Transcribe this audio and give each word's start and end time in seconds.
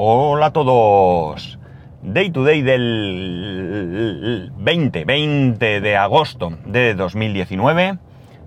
Hola 0.00 0.46
a 0.46 0.52
todos. 0.52 1.58
Day 2.02 2.30
to 2.30 2.44
day 2.44 2.62
del 2.62 4.52
20, 4.56 5.04
20 5.04 5.80
de 5.80 5.96
agosto 5.96 6.52
de 6.66 6.94
2019. 6.94 7.98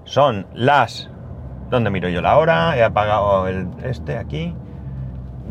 Son 0.05 0.47
las... 0.53 1.09
¿Dónde 1.69 1.89
miro 1.89 2.07
yo 2.07 2.21
la 2.21 2.37
hora? 2.37 2.77
He 2.77 2.83
apagado 2.85 3.49
el, 3.49 3.67
este 3.83 4.17
aquí. 4.17 4.55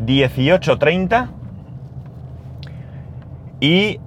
18.30. 0.03 1.29
Y 3.59 3.99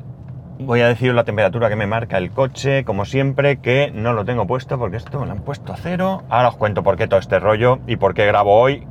voy 0.58 0.80
a 0.80 0.88
decir 0.88 1.14
la 1.14 1.22
temperatura 1.22 1.68
que 1.68 1.76
me 1.76 1.86
marca 1.86 2.18
el 2.18 2.32
coche, 2.32 2.84
como 2.84 3.04
siempre, 3.04 3.60
que 3.60 3.92
no 3.94 4.14
lo 4.14 4.24
tengo 4.24 4.48
puesto 4.48 4.80
porque 4.80 4.96
esto 4.96 5.20
me 5.20 5.26
lo 5.26 5.32
han 5.32 5.42
puesto 5.42 5.72
a 5.72 5.76
cero. 5.76 6.24
Ahora 6.28 6.48
os 6.48 6.56
cuento 6.56 6.82
por 6.82 6.96
qué 6.96 7.06
todo 7.06 7.20
este 7.20 7.38
rollo 7.38 7.78
y 7.86 7.94
por 7.94 8.14
qué 8.14 8.26
grabo 8.26 8.58
hoy. 8.58 8.84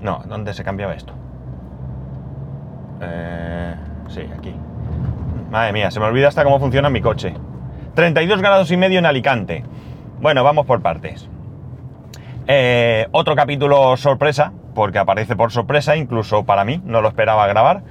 No, 0.00 0.22
¿dónde 0.26 0.54
se 0.54 0.64
cambiaba 0.64 0.94
esto? 0.94 1.12
Eh, 3.04 3.74
sí, 4.08 4.28
aquí. 4.36 4.54
Madre 5.50 5.72
mía, 5.72 5.90
se 5.90 6.00
me 6.00 6.06
olvida 6.06 6.28
hasta 6.28 6.44
cómo 6.44 6.58
funciona 6.58 6.90
mi 6.90 7.00
coche. 7.00 7.34
32 7.94 8.40
grados 8.40 8.70
y 8.70 8.76
medio 8.76 8.98
en 8.98 9.06
Alicante. 9.06 9.64
Bueno, 10.20 10.42
vamos 10.42 10.66
por 10.66 10.82
partes. 10.82 11.28
Eh, 12.46 13.06
otro 13.12 13.36
capítulo 13.36 13.96
sorpresa, 13.96 14.52
porque 14.74 14.98
aparece 14.98 15.36
por 15.36 15.52
sorpresa, 15.52 15.96
incluso 15.96 16.44
para 16.44 16.64
mí, 16.64 16.80
no 16.84 17.00
lo 17.00 17.08
esperaba 17.08 17.46
grabar. 17.46 17.82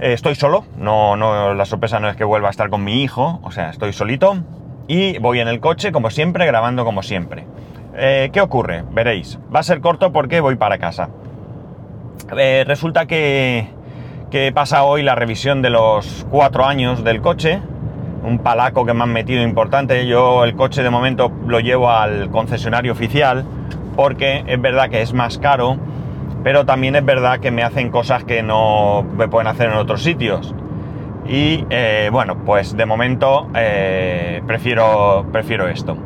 Eh, 0.00 0.12
estoy 0.12 0.34
solo, 0.34 0.64
no, 0.76 1.16
no, 1.16 1.54
la 1.54 1.64
sorpresa 1.64 2.00
no 2.00 2.08
es 2.08 2.16
que 2.16 2.24
vuelva 2.24 2.48
a 2.48 2.50
estar 2.50 2.68
con 2.68 2.84
mi 2.84 3.02
hijo, 3.02 3.40
o 3.42 3.50
sea, 3.50 3.70
estoy 3.70 3.92
solito 3.92 4.38
y 4.86 5.18
voy 5.18 5.40
en 5.40 5.48
el 5.48 5.60
coche 5.60 5.92
como 5.92 6.10
siempre, 6.10 6.46
grabando 6.46 6.84
como 6.84 7.02
siempre. 7.02 7.46
¿Qué 7.94 8.40
ocurre? 8.40 8.84
Veréis, 8.92 9.40
va 9.52 9.58
a 9.58 9.64
ser 9.64 9.80
corto 9.80 10.12
porque 10.12 10.40
voy 10.40 10.54
para 10.54 10.78
casa. 10.78 11.08
Resulta 12.28 13.06
que, 13.06 13.66
que 14.30 14.52
pasa 14.52 14.84
hoy 14.84 15.02
la 15.02 15.14
revisión 15.14 15.62
de 15.62 15.70
los 15.70 16.26
cuatro 16.30 16.66
años 16.66 17.04
del 17.04 17.20
coche, 17.20 17.60
un 18.22 18.38
palaco 18.38 18.84
que 18.84 18.94
me 18.94 19.04
han 19.04 19.12
metido 19.12 19.42
importante. 19.42 20.06
Yo 20.06 20.44
el 20.44 20.54
coche 20.54 20.82
de 20.82 20.90
momento 20.90 21.32
lo 21.46 21.60
llevo 21.60 21.90
al 21.90 22.30
concesionario 22.30 22.92
oficial 22.92 23.44
porque 23.96 24.44
es 24.46 24.60
verdad 24.60 24.90
que 24.90 25.02
es 25.02 25.12
más 25.12 25.38
caro 25.38 25.78
pero 26.42 26.64
también 26.64 26.96
es 26.96 27.04
verdad 27.04 27.40
que 27.40 27.50
me 27.50 27.62
hacen 27.62 27.90
cosas 27.90 28.24
que 28.24 28.42
no 28.42 29.02
me 29.02 29.28
pueden 29.28 29.48
hacer 29.48 29.70
en 29.70 29.76
otros 29.76 30.02
sitios. 30.02 30.54
Y 31.26 31.64
eh, 31.68 32.08
bueno, 32.10 32.44
pues 32.44 32.76
de 32.76 32.86
momento 32.86 33.48
eh, 33.54 34.40
prefiero, 34.46 35.26
prefiero 35.32 35.68
esto. 35.68 35.96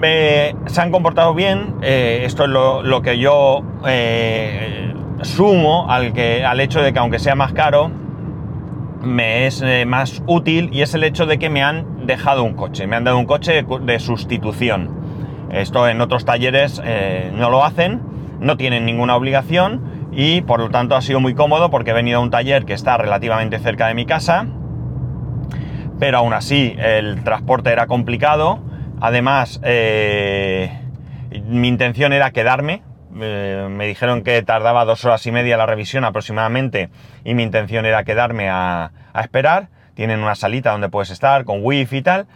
se 0.00 0.80
han 0.80 0.92
comportado 0.92 1.34
bien, 1.34 1.76
eh, 1.82 2.22
esto 2.24 2.44
es 2.44 2.50
lo, 2.50 3.02
que 3.02 3.18
yo 3.18 3.62
sumo 5.22 5.90
al, 5.90 6.12
que, 6.12 6.44
al 6.44 6.60
hecho 6.60 6.80
de 6.82 6.92
que 6.92 6.98
aunque 6.98 7.18
sea 7.18 7.34
más 7.34 7.52
caro, 7.52 7.90
me 9.02 9.46
es 9.46 9.64
más 9.86 10.22
útil 10.26 10.70
y 10.72 10.82
es 10.82 10.94
el 10.94 11.04
hecho 11.04 11.26
de 11.26 11.38
que 11.38 11.50
me 11.50 11.62
han 11.62 12.06
dejado 12.06 12.44
un 12.44 12.54
coche, 12.54 12.86
me 12.86 12.96
han 12.96 13.04
dado 13.04 13.18
un 13.18 13.26
coche 13.26 13.64
de 13.82 13.98
sustitución. 13.98 15.02
Esto 15.50 15.88
en 15.88 16.00
otros 16.00 16.24
talleres 16.24 16.80
no 17.34 17.50
lo 17.50 17.64
hacen 17.64 18.12
no 18.42 18.56
tienen 18.56 18.84
ninguna 18.84 19.16
obligación 19.16 20.08
y 20.12 20.42
por 20.42 20.60
lo 20.60 20.70
tanto 20.70 20.96
ha 20.96 21.00
sido 21.00 21.20
muy 21.20 21.34
cómodo 21.34 21.70
porque 21.70 21.92
he 21.92 21.94
venido 21.94 22.18
a 22.18 22.22
un 22.22 22.30
taller 22.30 22.64
que 22.64 22.74
está 22.74 22.98
relativamente 22.98 23.58
cerca 23.60 23.86
de 23.86 23.94
mi 23.94 24.04
casa, 24.04 24.46
pero 25.98 26.18
aún 26.18 26.32
así 26.34 26.74
el 26.78 27.22
transporte 27.24 27.70
era 27.70 27.86
complicado. 27.86 28.60
Además, 29.00 29.60
eh, 29.64 30.70
mi 31.46 31.68
intención 31.68 32.12
era 32.12 32.32
quedarme. 32.32 32.82
Me 33.12 33.86
dijeron 33.86 34.22
que 34.22 34.42
tardaba 34.42 34.84
dos 34.84 35.04
horas 35.04 35.26
y 35.26 35.32
media 35.32 35.56
la 35.56 35.66
revisión 35.66 36.04
aproximadamente 36.04 36.88
y 37.24 37.34
mi 37.34 37.42
intención 37.42 37.84
era 37.84 38.04
quedarme 38.04 38.48
a, 38.48 38.92
a 39.12 39.20
esperar. 39.20 39.68
Tienen 39.94 40.20
una 40.20 40.34
salita 40.34 40.72
donde 40.72 40.88
puedes 40.88 41.10
estar 41.10 41.44
con 41.44 41.60
wifi 41.62 41.98
y 41.98 42.02
tal. 42.02 42.26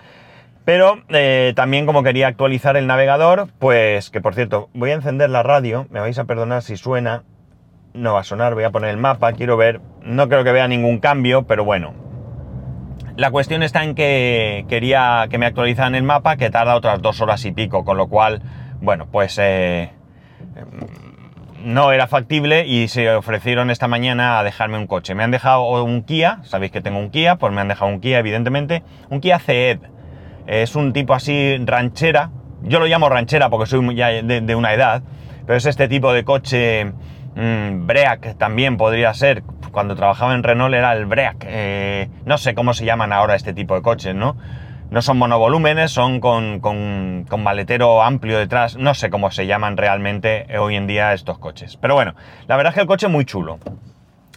Pero 0.66 1.01
eh, 1.11 1.52
también 1.55 1.86
como 1.86 2.02
quería 2.02 2.27
actualizar 2.27 2.77
el 2.77 2.89
navegador, 2.89 3.48
pues 3.61 4.11
que 4.11 4.20
por 4.20 4.34
cierto, 4.34 4.68
voy 4.74 4.90
a 4.90 4.95
encender 4.95 5.30
la 5.30 5.45
radio, 5.45 5.86
me 5.90 6.01
vais 6.01 6.18
a 6.18 6.24
perdonar 6.24 6.61
si 6.62 6.77
suena, 6.77 7.22
no 7.95 8.14
va 8.14 8.20
a 8.20 8.24
sonar, 8.24 8.55
voy 8.55 8.64
a 8.64 8.70
poner 8.70 8.90
el 8.90 8.96
mapa, 8.96 9.33
quiero 9.33 9.56
ver, 9.56 9.80
no 10.02 10.28
creo 10.28 10.42
que 10.42 10.51
vea 10.51 10.67
ningún 10.67 10.98
cambio, 10.98 11.46
pero 11.46 11.64
bueno. 11.64 11.95
La 13.14 13.30
cuestión 13.30 13.62
está 13.62 13.84
en 13.84 13.95
que 13.95 14.67
quería 14.68 15.28
que 15.30 15.39
me 15.39 15.46
actualizaran 15.46 15.95
el 15.95 16.02
mapa, 16.02 16.36
que 16.36 16.51
tarda 16.51 16.74
otras 16.74 17.01
dos 17.01 17.20
horas 17.20 17.45
y 17.45 17.52
pico, 17.52 17.84
con 17.84 17.96
lo 17.96 18.08
cual, 18.08 18.42
bueno, 18.80 19.06
pues 19.06 19.39
eh, 19.40 19.92
no 21.64 21.92
era 21.92 22.06
factible 22.06 22.67
y 22.67 22.89
se 22.89 23.11
ofrecieron 23.14 23.70
esta 23.70 23.89
mañana 23.89 24.39
a 24.39 24.44
dejarme 24.44 24.78
un 24.78 24.86
coche. 24.86 25.14
Me 25.14 25.24
han 25.24 25.30
dejado 25.30 25.83
un 25.84 26.02
Kia, 26.02 26.40
sabéis 26.44 26.72
que 26.72 26.80
tengo 26.80 26.98
un 26.98 27.11
Kia, 27.11 27.36
pues 27.36 27.52
me 27.52 27.61
han 27.61 27.68
dejado 27.68 27.90
un 27.90 28.00
Kia, 28.00 28.18
evidentemente, 28.18 28.83
un 29.11 29.20
Kia 29.20 29.39
CED 29.39 29.78
es 30.46 30.77
un 30.77 30.92
tipo 30.92 31.14
así 31.14 31.56
ranchera. 31.64 32.30
Yo 32.62 32.78
lo 32.78 32.86
llamo 32.86 33.08
ranchera 33.08 33.50
porque 33.50 33.66
soy 33.66 33.95
de, 33.95 34.55
una 34.55 34.72
edad. 34.72 35.02
Pero 35.45 35.56
es 35.56 35.66
este 35.66 35.89
tipo 35.89 36.12
de 36.12 36.24
coche 36.24 36.92
mmm, 37.34 37.86
Break 37.86 38.36
también 38.39 38.77
podría 38.77 39.12
ser. 39.14 39.42
Cuando 39.72 39.95
trabajaba 39.95 40.34
en 40.34 40.42
Renault 40.42 40.74
era 40.74 40.92
el 40.92 41.06
Break. 41.06 41.45
Eh, 41.46 42.08
no 42.24 42.39
sé 42.39 42.55
cómo 42.55 42.74
se 42.74 42.84
llaman 42.84 43.12
ahora 43.12 43.34
este 43.34 43.52
tipo 43.52 43.74
de 43.74 43.83
coches, 43.83 44.14
¿no? 44.14 44.36
No 44.91 45.02
son 45.02 45.19
monovolúmenes, 45.19 45.91
son 45.91 46.20
con, 46.20 46.61
con, 46.61 47.42
maletero 47.42 48.02
amplio 48.02 48.39
detrás. 48.39 48.77
No 48.77 48.95
sé 48.95 49.11
cómo 49.11 49.30
se 49.30 49.47
llaman 49.47 49.77
realmente 49.77 50.47
hoy 50.58 50.77
en 50.77 50.86
día 50.86 51.13
estos 51.13 51.39
coches. 51.39 51.77
Pero 51.77 51.95
bueno, 51.95 52.14
la 52.47 52.57
verdad 52.57 52.70
es 52.70 52.74
que 52.74 52.80
el 52.83 52.86
coche 52.86 53.07
es 53.07 53.13
muy 53.13 53.25
chulo. 53.25 53.58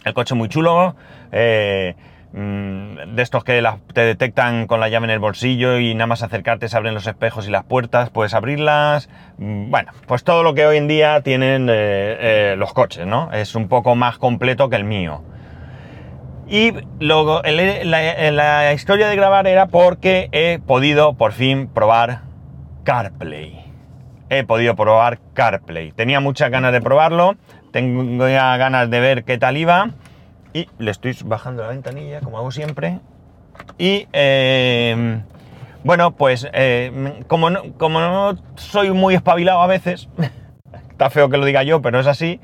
El 0.04 0.14
coche 0.14 0.34
muy 0.34 0.48
chulo. 0.48 0.96
Eh, 1.32 1.94
Mm, 2.32 3.16
de 3.16 3.22
estos 3.22 3.42
que 3.42 3.60
te 3.92 4.00
detectan 4.02 4.68
con 4.68 4.78
la 4.78 4.88
llave 4.88 5.06
en 5.06 5.10
el 5.10 5.18
bolsillo 5.18 5.78
y 5.78 5.94
nada 5.94 6.06
más 6.06 6.22
acercarte 6.22 6.68
se 6.68 6.76
abren 6.76 6.94
los 6.94 7.08
espejos 7.08 7.48
y 7.48 7.50
las 7.50 7.64
puertas, 7.64 8.10
puedes 8.10 8.34
abrirlas. 8.34 9.08
Mm, 9.38 9.70
bueno, 9.70 9.92
pues 10.06 10.22
todo 10.22 10.44
lo 10.44 10.54
que 10.54 10.64
hoy 10.66 10.76
en 10.76 10.86
día 10.86 11.22
tienen 11.22 11.68
eh, 11.68 11.72
eh, 11.72 12.54
los 12.56 12.72
coches, 12.72 13.06
¿no? 13.06 13.32
Es 13.32 13.56
un 13.56 13.68
poco 13.68 13.96
más 13.96 14.18
completo 14.18 14.68
que 14.68 14.76
el 14.76 14.84
mío. 14.84 15.22
Y 16.50 16.72
luego 16.98 17.42
la, 17.44 18.72
historia 18.72 19.06
de 19.06 19.14
grabar 19.14 19.46
era 19.46 19.66
porque 19.66 20.28
he 20.32 20.58
podido 20.58 21.14
por 21.14 21.30
fin 21.30 21.68
probar 21.68 22.22
CarPlay. 22.82 23.64
He 24.30 24.42
podido 24.42 24.74
probar 24.74 25.20
CarPlay. 25.32 25.92
Tenía 25.92 26.18
muchas 26.18 26.50
ganas 26.50 26.72
de 26.72 26.80
probarlo, 26.80 27.36
tengo 27.70 28.28
ya 28.28 28.56
ganas 28.56 28.90
de 28.90 28.98
ver 28.98 29.22
qué 29.22 29.38
tal 29.38 29.56
iba 29.58 29.90
y 30.52 30.66
le 30.78 30.90
estoy 30.90 31.16
bajando 31.24 31.62
la 31.62 31.68
ventanilla, 31.68 32.18
como 32.18 32.38
hago 32.38 32.50
siempre. 32.50 32.98
Y 33.78 34.08
eh, 34.12 35.22
bueno, 35.84 36.16
pues 36.16 36.48
eh, 36.52 37.22
como, 37.28 37.50
no, 37.50 37.62
como 37.78 38.00
no 38.00 38.36
soy 38.56 38.90
muy 38.90 39.14
espabilado 39.14 39.62
a 39.62 39.68
veces, 39.68 40.08
está 40.90 41.10
feo 41.10 41.30
que 41.30 41.36
lo 41.36 41.44
diga 41.44 41.62
yo, 41.62 41.80
pero 41.80 42.00
es 42.00 42.08
así, 42.08 42.40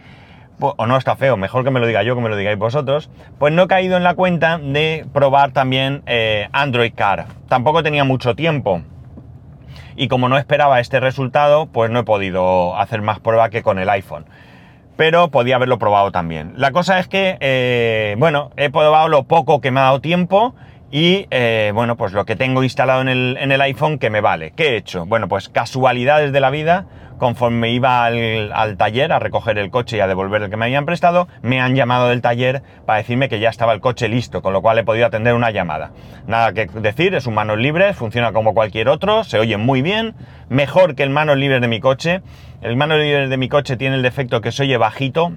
o 0.61 0.87
no 0.87 0.97
está 0.97 1.17
feo, 1.17 1.37
mejor 1.37 1.65
que 1.65 1.71
me 1.71 1.81
lo 1.81 1.87
diga 1.87 2.03
yo 2.03 2.15
que 2.15 2.21
me 2.23 2.29
lo 2.29 2.37
digáis 2.37 2.59
vosotros, 2.59 3.11
pues 3.39 3.53
no 3.53 3.65
he 3.65 3.69
caído 3.69 3.97
en 3.97 4.05
la 4.05 4.15
cuenta 4.15 4.59
de 4.59 5.07
probar 5.13 5.53
también 5.53 6.03
eh, 6.07 6.49
Android 6.53 6.93
Car. 6.95 7.27
Tampoco 7.49 7.83
tenía 7.83 8.05
mucho 8.05 8.35
tiempo. 8.35 8.83
Y 9.97 10.09
como 10.09 10.29
no 10.29 10.37
esperaba 10.37 10.81
este 10.81 11.01
resultado, 11.01 11.67
pues 11.67 11.91
no 11.91 12.01
he 12.01 12.05
podido 12.05 12.77
hacer 12.77 13.03
más 13.03 13.21
prueba 13.21 13.49
que 13.49 13.63
con 13.63 13.79
el 13.79 13.89
iPhone 13.89 14.27
pero 14.97 15.31
podía 15.31 15.57
haberlo 15.57 15.79
probado 15.79 16.11
también. 16.11 16.55
La 16.57 16.73
cosa 16.73 16.99
es 16.99 17.07
que, 17.07 17.37
eh, 17.41 18.15
bueno, 18.19 18.51
he 18.57 18.71
probado 18.71 19.09
lo 19.09 19.25
poco 19.25 19.61
que 19.61 19.71
me 19.71 19.81
ha 19.81 19.85
dado 19.85 20.01
tiempo 20.01 20.55
y, 20.91 21.27
eh, 21.31 21.71
bueno, 21.75 21.97
pues 21.97 22.13
lo 22.13 22.25
que 22.25 22.37
tengo 22.37 22.63
instalado 22.63 23.03
en 23.03 23.09
el, 23.09 23.37
en 23.39 23.53
el, 23.53 23.61
iPhone 23.61 23.99
que 23.99 24.11
me 24.11 24.21
vale. 24.21 24.53
¿Qué 24.57 24.71
he 24.71 24.77
hecho? 24.77 25.05
Bueno, 25.05 25.29
pues 25.29 25.49
casualidades 25.49 26.33
de 26.33 26.41
la 26.41 26.51
vida, 26.51 26.87
conforme 27.19 27.71
iba 27.71 28.05
al, 28.05 28.53
al, 28.53 28.77
taller 28.77 29.13
a 29.13 29.19
recoger 29.19 29.59
el 29.59 29.71
coche 29.71 29.97
y 29.97 30.01
a 30.01 30.07
devolver 30.07 30.43
el 30.43 30.51
que 30.51 30.57
me 30.57 30.67
habían 30.67 30.87
prestado, 30.87 31.29
me 31.43 31.61
han 31.61 31.75
llamado 31.75 32.09
del 32.09 32.21
taller 32.21 32.63
para 32.85 32.99
decirme 32.99 33.29
que 33.29 33.41
ya 33.41 33.49
estaba 33.49 33.73
el 33.73 33.81
coche 33.81 34.09
listo, 34.09 34.43
con 34.43 34.53
lo 34.53 34.63
cual 34.63 34.79
he 34.79 34.85
podido 34.85 35.07
atender 35.07 35.35
una 35.35 35.51
llamada. 35.51 35.93
Nada 36.27 36.53
que 36.53 36.67
decir, 36.67 37.15
es 37.15 37.27
un 37.27 37.35
manos 37.35 37.59
libres, 37.59 37.97
funciona 37.97 38.33
como 38.33 38.55
cualquier 38.55 38.89
otro, 38.89 39.25
se 39.25 39.39
oye 39.39 39.57
muy 39.57 39.83
bien, 39.83 40.15
mejor 40.49 40.95
que 40.95 41.03
el 41.03 41.11
manos 41.11 41.37
libres 41.37 41.61
de 41.61 41.69
mi 41.69 41.81
coche. 41.81 42.23
El 42.63 42.77
manos 42.77 42.99
libres 42.99 43.31
de 43.31 43.37
mi 43.37 43.49
coche 43.49 43.77
tiene 43.77 43.97
el 43.97 44.03
defecto 44.03 44.41
que 44.41 44.51
se 44.53 44.65
oye 44.65 44.77
bajito, 44.77 45.33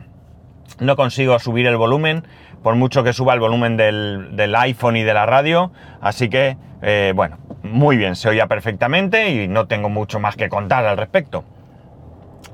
no 0.79 0.95
consigo 0.95 1.37
subir 1.39 1.67
el 1.67 1.77
volumen, 1.77 2.23
por 2.63 2.75
mucho 2.75 3.03
que 3.03 3.13
suba 3.13 3.33
el 3.33 3.39
volumen 3.39 3.77
del, 3.77 4.55
iPhone 4.55 4.97
y 4.97 5.03
de 5.03 5.13
la 5.13 5.25
radio, 5.25 5.71
así 6.01 6.29
que, 6.29 6.57
eh, 6.81 7.13
bueno, 7.15 7.37
muy 7.63 7.97
bien, 7.97 8.15
se 8.15 8.29
oía 8.29 8.47
perfectamente 8.47 9.29
y 9.29 9.47
no 9.47 9.67
tengo 9.67 9.89
mucho 9.89 10.19
más 10.19 10.35
que 10.35 10.49
contar 10.49 10.85
al 10.85 10.97
respecto. 10.97 11.43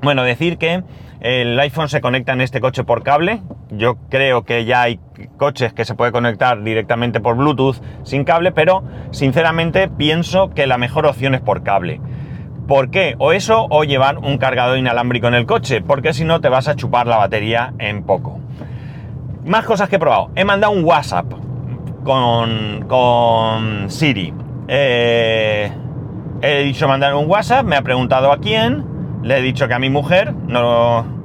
Bueno, 0.06 0.22
decir 0.22 0.56
que 0.56 0.84
el 1.18 1.58
iPhone 1.58 1.88
se 1.88 2.00
conecta 2.00 2.32
en 2.32 2.40
este 2.40 2.60
coche 2.60 2.84
por 2.84 3.02
cable. 3.02 3.42
Yo 3.72 3.96
creo 4.08 4.44
que 4.44 4.64
ya 4.64 4.82
hay 4.82 5.00
coches 5.36 5.72
que 5.72 5.84
se 5.84 5.96
puede 5.96 6.12
conectar 6.12 6.62
directamente 6.62 7.18
por 7.18 7.34
Bluetooth 7.34 7.82
sin 8.04 8.22
cable, 8.22 8.52
pero 8.52 8.84
sinceramente 9.10 9.88
pienso 9.88 10.50
que 10.50 10.68
la 10.68 10.78
mejor 10.78 11.06
opción 11.06 11.34
es 11.34 11.40
por 11.40 11.64
cable. 11.64 12.00
¿Por 12.68 12.92
qué? 12.92 13.16
O 13.18 13.32
eso 13.32 13.66
o 13.68 13.82
llevar 13.82 14.18
un 14.18 14.38
cargador 14.38 14.78
inalámbrico 14.78 15.26
en 15.26 15.34
el 15.34 15.44
coche, 15.44 15.82
porque 15.82 16.12
si 16.12 16.22
no 16.24 16.40
te 16.40 16.50
vas 16.50 16.68
a 16.68 16.76
chupar 16.76 17.08
la 17.08 17.16
batería 17.16 17.74
en 17.80 18.04
poco. 18.04 18.38
Más 19.44 19.64
cosas 19.64 19.88
que 19.88 19.96
he 19.96 19.98
probado. 19.98 20.30
He 20.36 20.44
mandado 20.44 20.72
un 20.72 20.84
WhatsApp 20.84 21.26
con, 22.04 22.84
con 22.86 23.90
Siri. 23.90 24.32
Eh, 24.68 25.68
he 26.42 26.62
dicho 26.62 26.86
mandar 26.86 27.12
un 27.16 27.28
WhatsApp, 27.28 27.66
me 27.66 27.74
ha 27.74 27.82
preguntado 27.82 28.30
a 28.30 28.38
quién, 28.38 28.94
le 29.22 29.38
he 29.38 29.42
dicho 29.42 29.68
que 29.68 29.74
a 29.74 29.78
mi 29.78 29.90
mujer, 29.90 30.32
no 30.32 31.16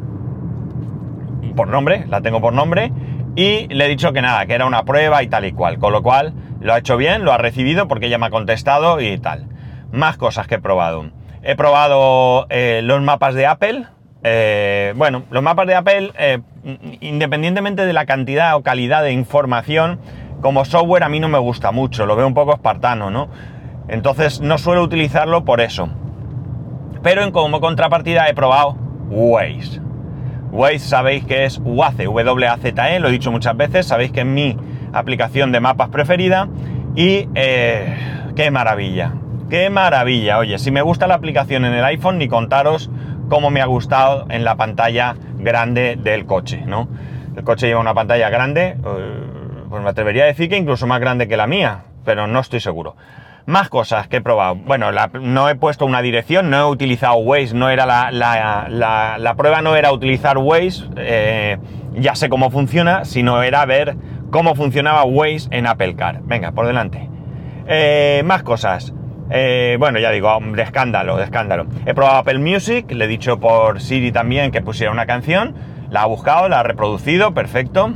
por 1.56 1.68
nombre, 1.68 2.06
la 2.08 2.22
tengo 2.22 2.42
por 2.42 2.54
nombre, 2.54 2.92
y 3.36 3.68
le 3.68 3.86
he 3.86 3.88
dicho 3.88 4.14
que 4.14 4.22
nada, 4.22 4.46
que 4.46 4.54
era 4.54 4.66
una 4.66 4.84
prueba 4.84 5.24
y 5.24 5.28
tal 5.28 5.46
y 5.46 5.52
cual, 5.52 5.78
con 5.80 5.94
lo 5.94 6.02
cual 6.02 6.34
lo 6.60 6.74
ha 6.74 6.78
hecho 6.78 6.98
bien, 6.98 7.24
lo 7.24 7.32
ha 7.32 7.38
recibido 7.38 7.88
porque 7.88 8.08
ella 8.08 8.18
me 8.18 8.28
ha 8.28 8.30
contestado 8.30 9.00
y 9.00 9.18
tal. 9.18 9.48
Más 9.92 10.18
cosas 10.18 10.48
que 10.48 10.56
he 10.56 10.60
probado. 10.60 11.10
He 11.44 11.56
probado 11.56 12.46
eh, 12.50 12.82
los 12.84 13.02
mapas 13.02 13.34
de 13.34 13.46
Apple. 13.48 13.86
Eh, 14.24 14.94
bueno, 14.96 15.24
los 15.32 15.42
mapas 15.42 15.66
de 15.66 15.76
Apple, 15.76 16.12
eh, 16.18 16.40
independientemente 17.02 17.86
de 17.86 17.94
la 17.94 18.06
cantidad 18.06 18.56
o 18.56 18.62
calidad 18.62 19.02
de 19.02 19.12
información, 19.12 20.00
como 20.42 20.66
software 20.66 21.04
a 21.04 21.10
mí 21.10 21.20
no 21.20 21.28
me 21.28 21.40
gusta 21.40 21.72
mucho, 21.72 22.06
lo 22.06 22.16
veo 22.16 22.28
un 22.28 22.34
poco 22.34 22.54
espartano, 22.54 23.10
¿no? 23.10 23.30
Entonces 23.88 24.42
no 24.42 24.58
suelo 24.58 24.84
utilizarlo 24.84 25.44
por 25.44 25.62
eso. 25.62 25.90
Pero 27.04 27.24
en 27.24 27.32
como 27.32 27.62
contrapartida 27.62 28.28
he 28.28 28.34
probado 28.34 28.76
Waze. 29.10 29.82
Waze 30.52 30.80
sabéis 30.80 31.26
que 31.26 31.46
es 31.46 31.60
WAZE, 31.64 32.06
W-A-Z-E, 32.06 33.00
lo 33.00 33.08
he 33.08 33.12
dicho 33.12 33.32
muchas 33.32 33.56
veces, 33.56 33.88
sabéis 33.88 34.12
que 34.12 34.22
es 34.22 34.26
mi 34.26 34.58
aplicación 34.94 35.52
de 35.52 35.60
mapas 35.60 35.90
preferida 35.90 36.50
y 36.96 37.28
qué 37.34 38.50
maravilla. 38.52 39.14
¡Qué 39.50 39.70
maravilla! 39.70 40.38
Oye, 40.38 40.58
si 40.60 40.72
me 40.72 40.82
gusta 40.82 41.08
la 41.08 41.16
aplicación 41.16 41.66
en 41.66 41.74
el 41.74 41.84
iPhone, 41.84 42.18
ni 42.18 42.30
contaros 42.30 42.90
cómo 43.28 43.50
me 43.50 43.62
ha 43.62 43.66
gustado 43.66 44.26
en 44.30 44.46
la 44.46 44.56
pantalla 44.56 45.16
grande 45.38 45.98
del 46.02 46.26
coche, 46.26 46.64
¿no? 46.66 46.88
El 47.36 47.44
coche 47.44 47.68
lleva 47.68 47.82
una 47.82 47.94
pantalla 47.94 48.30
grande, 48.30 48.78
eh, 48.78 49.24
pues 49.70 49.84
me 49.84 49.90
atrevería 49.90 50.24
a 50.24 50.28
decir 50.28 50.50
que 50.50 50.58
incluso 50.58 50.88
más 50.88 51.00
grande 51.00 51.28
que 51.28 51.38
la 51.38 51.48
mía, 51.48 51.84
pero 52.06 52.28
no 52.28 52.40
estoy 52.40 52.60
seguro. 52.60 52.96
Más 53.46 53.70
cosas 53.70 54.08
que 54.08 54.18
he 54.18 54.22
probado. 54.22 54.56
Bueno, 54.56 54.92
no 54.92 55.50
he 55.50 55.56
puesto 55.56 55.86
una 55.86 56.02
dirección, 56.02 56.50
no 56.50 56.58
he 56.58 56.66
utilizado 56.66 57.16
Waze, 57.16 57.54
no 57.54 57.70
era 57.70 57.86
la, 57.86 59.34
prueba 59.38 59.62
no 59.62 59.76
era 59.76 59.92
utilizar 59.92 60.38
Waze, 60.38 60.84
eh, 60.98 61.58
ya 61.94 62.16
sé 62.16 62.30
cómo 62.30 62.52
funciona, 62.52 63.06
sino 63.06 63.42
era 63.44 63.66
ver 63.66 63.96
cómo 64.30 64.56
funcionaba 64.56 65.04
Waze 65.04 65.48
en 65.52 65.68
Apple 65.68 65.96
Car. 65.96 66.22
Venga, 66.24 66.52
por 66.52 66.68
delante. 66.68 67.10
Eh, 67.68 68.22
más 68.26 68.44
cosas. 68.44 68.94
Eh, 69.30 69.78
bueno, 69.80 69.98
ya 70.00 70.12
digo, 70.12 70.38
de 70.42 70.62
escándalo, 70.62 71.18
de 71.18 71.24
escándalo. 71.24 71.66
He 71.86 71.94
probado 71.94 72.18
Apple 72.18 72.40
Music, 72.40 72.92
le 72.92 73.06
he 73.06 73.08
dicho 73.08 73.40
por 73.40 73.80
Siri 73.80 74.12
también 74.12 74.52
que 74.52 74.62
pusiera 74.62 74.92
una 74.92 75.06
canción, 75.06 75.56
la 75.90 76.02
ha 76.02 76.06
buscado, 76.06 76.50
la 76.50 76.60
ha 76.60 76.64
reproducido, 76.64 77.34
perfecto. 77.34 77.94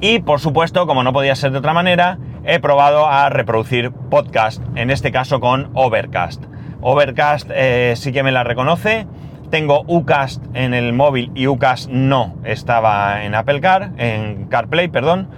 Y 0.00 0.20
por 0.20 0.40
supuesto, 0.40 0.86
como 0.86 1.04
no 1.04 1.12
podía 1.12 1.34
ser 1.34 1.52
de 1.52 1.58
otra 1.58 1.74
manera, 1.74 2.18
he 2.44 2.58
probado 2.58 3.06
a 3.06 3.28
reproducir 3.28 3.90
podcast, 3.92 4.62
en 4.74 4.90
este 4.90 5.12
caso 5.12 5.40
con 5.40 5.70
Overcast. 5.74 6.42
Overcast 6.80 7.48
eh, 7.54 7.94
sí 7.96 8.12
que 8.12 8.22
me 8.22 8.32
la 8.32 8.44
reconoce. 8.44 9.06
Tengo 9.50 9.84
Ucast 9.86 10.42
en 10.54 10.74
el 10.74 10.92
móvil 10.92 11.30
y 11.34 11.46
Ucast 11.46 11.88
no 11.90 12.36
estaba 12.44 13.24
en 13.24 13.34
Apple 13.34 13.60
Car, 13.60 13.90
en 13.98 14.46
CarPlay, 14.46 14.88
perdón. 14.88 15.28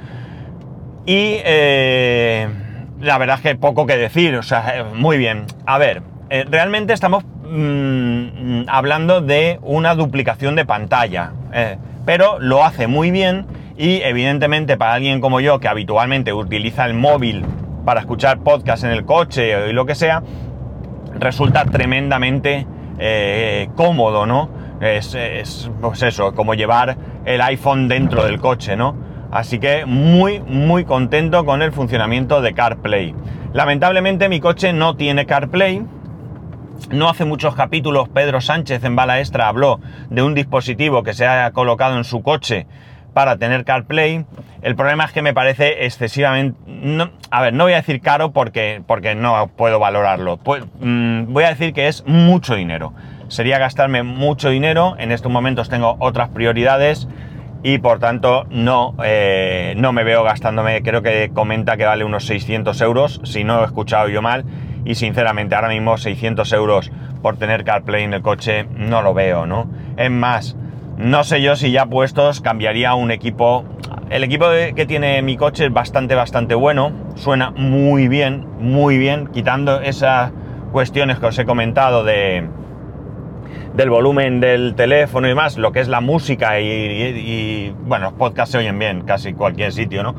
Y 1.05 1.37
eh, 1.45 2.49
la 3.01 3.19
verdad 3.19 3.37
es 3.37 3.43
que 3.43 3.55
poco 3.57 3.87
que 3.87 3.97
decir, 3.97 4.37
o 4.37 4.43
sea, 4.43 4.79
eh, 4.79 4.85
muy 4.85 5.19
bien. 5.19 5.45
A 5.67 5.79
ver, 5.79 6.03
realmente 6.31 6.93
estamos 6.93 7.25
mm, 7.45 8.63
hablando 8.69 9.21
de 9.21 9.59
una 9.63 9.95
duplicación 9.95 10.55
de 10.55 10.65
pantalla, 10.65 11.33
pero 12.05 12.39
lo 12.39 12.65
hace 12.65 12.87
muy 12.87 13.11
bien 13.11 13.47
y 13.77 14.03
evidentemente 14.03 14.77
para 14.77 14.95
alguien 14.95 15.21
como 15.21 15.41
yo 15.41 15.59
que 15.61 15.69
habitualmente 15.69 16.33
utiliza 16.33 16.85
el 16.87 16.95
móvil 16.95 17.45
para 17.85 18.01
escuchar 18.01 18.39
podcast 18.39 18.85
en 18.85 18.91
el 18.91 19.05
coche 19.05 19.71
y 19.71 19.73
lo 19.73 19.87
que 19.87 19.95
sea, 19.95 20.23
resulta 21.19 21.65
tremendamente 21.65 22.67
cómodo, 23.75 24.27
¿no? 24.27 24.49
Es, 24.81 25.15
es, 25.15 25.71
pues 25.81 26.03
eso, 26.03 26.35
como 26.35 26.55
llevar 26.55 26.97
el 27.25 27.41
iPhone 27.41 27.89
dentro 27.89 28.25
del 28.25 28.41
coche, 28.41 28.77
¿no? 28.77 28.97
Así 29.31 29.59
que 29.59 29.85
muy, 29.85 30.41
muy 30.41 30.85
contento 30.85 31.45
con 31.45 31.61
el 31.63 31.73
funcionamiento 31.73 32.41
de 32.41 32.55
CarPlay. 32.55 33.15
Lamentablemente 33.53 34.29
mi 34.29 34.41
coche 34.41 34.73
no 34.73 34.97
tiene 34.97 35.27
CarPlay. 35.27 35.83
No 36.91 37.09
hace 37.09 37.25
muchos 37.25 37.55
capítulos 37.55 38.09
Pedro 38.09 38.41
Sánchez 38.41 38.85
en 38.85 38.97
Bala 38.97 39.21
Extra 39.21 39.49
habló 39.49 39.81
de 40.11 40.23
un 40.23 40.35
dispositivo 40.35 41.03
que 41.03 41.15
se 41.15 41.27
ha 41.27 41.51
colocado 41.53 41.97
en 41.97 42.05
su 42.05 42.23
coche 42.23 42.67
para 43.13 43.37
tener 43.37 43.65
CarPlay. 43.65 44.27
El 44.63 44.77
problema 44.77 45.05
es 45.05 45.13
que 45.13 45.23
me 45.23 45.35
parece 45.35 45.85
excesivamente... 45.85 46.59
a 47.31 47.43
ver, 47.43 47.55
no 47.55 47.65
voy 47.65 47.75
a 47.75 47.77
decir 47.77 48.01
caro 48.01 48.33
porque, 48.33 48.83
porque 48.87 49.15
no 49.15 49.49
puedo 49.57 49.79
valorarlo. 49.79 50.37
Pues, 50.37 50.65
mm, 50.81 51.33
voy 51.33 51.45
a 51.45 51.49
decir 51.49 51.73
que 51.73 51.89
es 51.89 52.05
mucho 52.07 52.55
dinero. 52.55 52.93
Sería 53.29 53.59
gastarme 53.59 54.03
mucho 54.03 54.51
dinero. 54.51 54.97
En 54.99 55.13
estos 55.13 55.31
momentos 55.31 55.69
tengo 55.69 55.97
otras 56.01 56.29
prioridades 56.31 57.09
y 57.63 57.79
por 57.79 57.99
tanto 57.99 58.45
no, 58.51 58.95
eh, 59.03 59.75
no 59.79 59.93
me 59.93 60.05
veo 60.05 60.23
gastándome, 60.23 60.83
creo 60.83 61.01
que 61.03 61.31
comenta 61.33 61.79
que 61.79 61.87
vale 61.87 62.05
unos 62.05 62.27
600 62.27 62.79
euros, 62.83 63.23
si 63.25 63.43
no 63.43 63.63
he 63.63 63.65
escuchado 63.65 64.09
yo 64.09 64.21
mal, 64.21 64.45
y 64.85 64.95
sinceramente 64.95 65.55
ahora 65.55 65.69
mismo 65.69 65.97
600 65.97 66.53
euros 66.53 66.91
por 67.23 67.37
tener 67.37 67.65
CarPlay 67.65 68.05
en 68.05 68.15
el 68.15 68.23
coche 68.23 68.67
no 68.77 69.03
lo 69.03 69.15
veo, 69.15 69.47
¿no? 69.47 69.69
Es 69.97 70.11
más, 70.11 70.57
no 70.97 71.25
sé 71.25 71.43
yo 71.43 71.57
si 71.57 71.71
ya 71.71 71.87
puestos 71.87 72.41
cambiaría 72.41 72.95
un 72.95 73.11
equipo, 73.11 73.65
el 74.11 74.25
equipo 74.25 74.47
que 74.75 74.87
tiene 74.87 75.23
mi 75.23 75.37
coche 75.37 75.67
es 75.67 75.73
bastante, 75.73 76.15
bastante 76.15 76.55
bueno, 76.55 76.93
suena 77.17 77.51
muy 77.51 78.09
bien, 78.09 78.47
muy 78.61 78.99
bien, 78.99 79.29
quitando 79.29 79.81
esas 79.81 80.33
cuestiones 80.73 81.19
que 81.19 81.27
os 81.27 81.39
he 81.39 81.45
comentado 81.45 82.05
de 82.05 82.49
del 83.75 83.91
volumen 83.91 84.39
del 84.39 84.75
teléfono 84.77 85.29
y 85.29 85.35
más, 85.35 85.59
lo 85.59 85.73
que 85.73 85.81
es 85.81 85.89
la 85.89 86.01
música 86.01 86.61
y, 86.61 87.75
bueno, 87.85 88.07
los 88.07 88.15
podcasts 88.15 88.53
se 88.53 88.59
oyen 88.59 88.79
bien, 88.79 89.03
casi 89.03 89.33
cualquier 89.35 89.73
sitio, 89.73 90.05
¿no? 90.05 90.15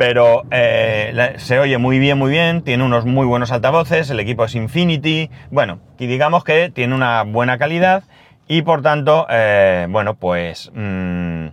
Pero 0.00 0.44
eh, 0.50 1.34
se 1.36 1.58
oye 1.58 1.76
muy 1.76 1.98
bien, 1.98 2.16
muy 2.16 2.30
bien, 2.30 2.62
tiene 2.62 2.84
unos 2.84 3.04
muy 3.04 3.26
buenos 3.26 3.52
altavoces, 3.52 4.08
el 4.08 4.18
equipo 4.18 4.46
es 4.46 4.54
Infinity, 4.54 5.28
bueno, 5.50 5.78
y 5.98 6.06
digamos 6.06 6.42
que 6.42 6.70
tiene 6.70 6.94
una 6.94 7.22
buena 7.24 7.58
calidad 7.58 8.04
y 8.48 8.62
por 8.62 8.80
tanto, 8.80 9.26
eh, 9.28 9.86
bueno, 9.90 10.14
pues... 10.14 10.72
Mm, 10.74 11.48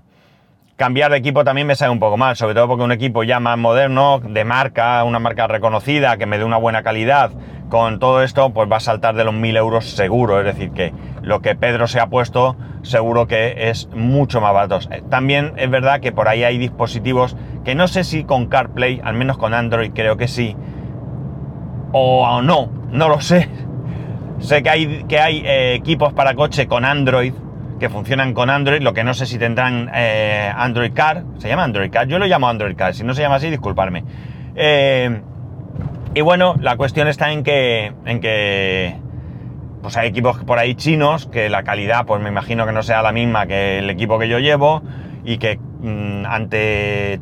cambiar 0.77 1.11
de 1.11 1.17
equipo 1.17 1.43
también 1.43 1.67
me 1.67 1.75
sale 1.75 1.91
un 1.91 1.99
poco 1.99 2.15
mal, 2.15 2.37
sobre 2.37 2.53
todo 2.53 2.69
porque 2.69 2.85
un 2.85 2.91
equipo 2.93 3.23
ya 3.23 3.41
más 3.41 3.57
moderno, 3.57 4.21
de 4.23 4.45
marca, 4.45 5.03
una 5.03 5.19
marca 5.19 5.47
reconocida, 5.47 6.15
que 6.15 6.25
me 6.25 6.37
dé 6.37 6.45
una 6.45 6.57
buena 6.57 6.83
calidad, 6.83 7.31
con 7.69 7.99
todo 7.99 8.23
esto, 8.23 8.51
pues 8.53 8.71
va 8.71 8.77
a 8.77 8.81
saltar 8.81 9.15
de 9.15 9.23
los 9.23 9.33
1000 9.33 9.57
euros 9.57 9.89
seguro. 9.91 10.39
Es 10.39 10.45
decir, 10.45 10.71
que 10.71 10.93
lo 11.21 11.41
que 11.41 11.55
Pedro 11.55 11.87
se 11.87 11.99
ha 11.99 12.07
puesto 12.07 12.55
seguro 12.81 13.27
que 13.27 13.69
es 13.69 13.89
mucho 13.93 14.41
más 14.41 14.53
barato. 14.53 14.79
Eh, 14.91 15.03
también 15.09 15.53
es 15.57 15.69
verdad 15.69 15.99
que 15.99 16.11
por 16.11 16.27
ahí 16.27 16.43
hay 16.43 16.57
dispositivos 16.57 17.35
que 17.65 17.75
no 17.75 17.87
sé 17.87 18.03
si 18.03 18.23
con 18.23 18.47
CarPlay, 18.47 19.01
al 19.03 19.15
menos 19.15 19.37
con 19.37 19.53
Android 19.53 19.91
creo 19.93 20.17
que 20.17 20.27
sí, 20.27 20.55
o 21.91 22.41
no, 22.41 22.69
no 22.91 23.09
lo 23.09 23.21
sé. 23.21 23.49
Sé 24.39 24.61
que 24.61 24.69
hay, 24.69 25.03
que 25.05 25.19
hay 25.19 25.41
eh, 25.43 25.73
equipos 25.73 26.13
para 26.13 26.35
coche 26.35 26.67
con 26.67 26.85
Android 26.85 27.33
que 27.79 27.89
funcionan 27.89 28.33
con 28.33 28.49
Android, 28.49 28.81
lo 28.81 28.93
que 28.93 29.03
no 29.03 29.13
sé 29.13 29.25
si 29.25 29.37
tendrán 29.37 29.89
eh, 29.93 30.51
Android 30.55 30.93
Car, 30.93 31.23
se 31.37 31.47
llama 31.47 31.63
Android 31.63 31.91
Car, 31.91 32.07
yo 32.07 32.19
lo 32.19 32.25
llamo 32.25 32.47
Android 32.47 32.75
Car, 32.75 32.93
si 32.93 33.03
no 33.03 33.13
se 33.13 33.21
llama 33.21 33.35
así, 33.35 33.49
disculparme. 33.49 34.03
Eh, 34.55 35.21
y 36.17 36.21
bueno, 36.21 36.55
la 36.59 36.77
cuestión 36.77 37.07
está 37.07 37.31
en 37.31 37.43
que, 37.43 37.93
en 38.05 38.19
que 38.21 38.95
pues 39.83 39.95
hay 39.97 40.07
equipos 40.07 40.43
por 40.45 40.57
ahí 40.57 40.73
chinos 40.73 41.27
que 41.27 41.47
la 41.47 41.61
calidad, 41.61 42.07
pues 42.07 42.19
me 42.23 42.29
imagino 42.29 42.65
que 42.65 42.71
no 42.71 42.81
sea 42.81 43.03
la 43.03 43.11
misma 43.11 43.45
que 43.45 43.77
el 43.77 43.89
equipo 43.91 44.17
que 44.17 44.27
yo 44.27 44.39
llevo 44.39 44.81
y 45.23 45.37
que 45.37 45.59
mm, 45.59 46.25
ante 46.25 47.21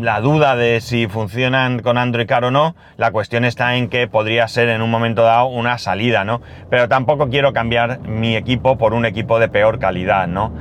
la 0.00 0.20
duda 0.20 0.56
de 0.56 0.80
si 0.80 1.06
funcionan 1.06 1.82
con 1.82 1.98
Android 1.98 2.26
Car 2.26 2.46
o 2.46 2.50
no, 2.50 2.74
la 2.96 3.12
cuestión 3.12 3.44
está 3.44 3.76
en 3.76 3.88
que 3.88 4.08
podría 4.08 4.48
ser 4.48 4.70
en 4.70 4.82
un 4.82 4.90
momento 4.90 5.22
dado 5.22 5.46
una 5.46 5.78
salida, 5.78 6.24
¿no? 6.24 6.40
Pero 6.68 6.88
tampoco 6.88 7.28
quiero 7.28 7.52
cambiar 7.52 8.00
mi 8.00 8.34
equipo 8.34 8.76
por 8.76 8.92
un 8.92 9.06
equipo 9.06 9.38
de 9.38 9.48
peor 9.48 9.78
calidad, 9.78 10.26
¿no? 10.26 10.52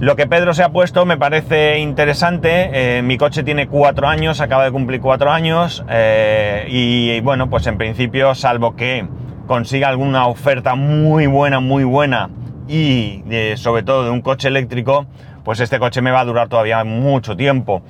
Lo 0.00 0.16
que 0.16 0.26
Pedro 0.26 0.52
se 0.54 0.64
ha 0.64 0.70
puesto 0.70 1.06
me 1.06 1.16
parece 1.16 1.78
interesante. 1.78 2.98
Eh, 2.98 3.02
mi 3.02 3.16
coche 3.16 3.44
tiene 3.44 3.68
cuatro 3.68 4.08
años, 4.08 4.40
acaba 4.40 4.64
de 4.64 4.72
cumplir 4.72 5.00
cuatro 5.00 5.30
años. 5.30 5.84
Eh, 5.88 6.66
y, 6.68 7.20
bueno, 7.20 7.48
pues 7.48 7.66
en 7.68 7.78
principio, 7.78 8.34
salvo 8.34 8.74
que 8.74 9.06
consiga 9.46 9.88
alguna 9.88 10.26
oferta 10.26 10.74
muy 10.74 11.28
buena, 11.28 11.60
muy 11.60 11.84
buena, 11.84 12.30
y 12.66 13.22
eh, 13.30 13.54
sobre 13.56 13.84
todo 13.84 14.04
de 14.04 14.10
un 14.10 14.20
coche 14.20 14.48
eléctrico, 14.48 15.06
pues 15.44 15.60
este 15.60 15.78
coche 15.78 16.02
me 16.02 16.10
va 16.10 16.20
a 16.20 16.24
durar 16.24 16.48
todavía 16.48 16.82
mucho 16.82 17.36
tiempo. 17.36 17.82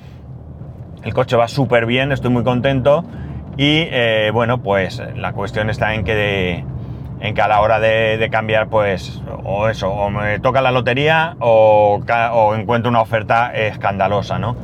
El 1.03 1.13
coche 1.13 1.35
va 1.35 1.47
súper 1.47 1.87
bien, 1.87 2.11
estoy 2.11 2.29
muy 2.29 2.43
contento. 2.43 3.03
Y 3.57 3.87
bueno, 4.31 4.61
pues 4.61 5.01
la 5.15 5.31
cuestión 5.31 5.69
está 5.69 5.95
en 5.95 6.03
que, 6.03 6.65
en 7.25 7.33
que 7.33 7.41
a 7.41 7.47
la 7.47 7.61
hora 7.61 7.79
de, 7.79 8.27
cambiar, 8.31 8.69
pues, 8.69 9.21
o 9.43 9.67
eso, 9.67 9.91
o 9.91 10.09
me 10.09 10.39
toca 10.39 10.61
la 10.61 10.71
lotería 10.71 11.35
o, 11.39 11.99
encuentro 12.55 12.89
una 12.89 13.01
oferta 13.01 13.51
escandalosa, 13.53 14.37
¿no? 14.37 14.55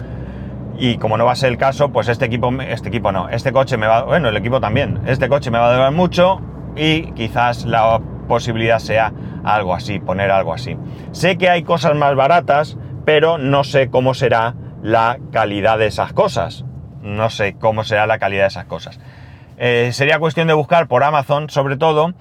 Y 0.78 0.98
como 0.98 1.18
no 1.18 1.26
va 1.26 1.34
a 1.34 1.36
ser 1.36 1.52
el 1.52 1.58
caso, 1.58 1.90
pues 1.92 2.08
este 2.08 2.26
equipo, 2.26 2.52
este 2.62 2.90
equipo 2.90 3.12
no, 3.12 3.30
este 3.30 3.52
coche 3.52 3.78
me 3.78 3.88
va, 3.88 4.04
bueno, 4.04 4.30
el 4.30 4.38
equipo 4.38 4.60
también, 4.60 5.02
este 5.06 5.28
coche 5.28 5.52
me 5.52 5.60
va 5.60 5.70
a 5.70 5.74
durar 5.74 5.92
mucho 5.92 6.42
y 6.76 7.12
quizás 7.12 7.66
la 7.66 8.00
posibilidad 8.28 8.80
sea 8.80 9.12
algo 9.44 9.74
así, 9.74 10.00
poner 10.00 10.32
algo 10.32 10.54
así. 10.54 10.78
Sé 11.12 11.38
que 11.38 11.50
hay 11.50 11.64
cosas 11.64 11.96
más 11.96 12.16
baratas, 12.16 12.78
pero 13.06 13.38
no 13.38 13.64
sé 13.64 13.90
cómo 13.90 14.14
será 14.14 14.56
la 14.82 15.18
calidad 15.32 15.78
de 15.78 15.88
esas 15.88 16.14
cosas. 16.14 16.66
No 17.02 17.30
sé 17.30 17.56
cómo 17.60 17.84
será 17.84 18.06
la 18.06 18.20
calidad 18.20 18.44
de 18.44 18.50
esas 18.50 18.66
cosas. 18.66 19.00
Eh, 19.58 19.92
sería 19.94 20.20
cuestión 20.20 20.48
de 20.48 20.54
buscar 20.54 20.88
por 20.88 21.04
Amazon, 21.04 21.50
sobre 21.50 21.78
todo, 21.78 22.14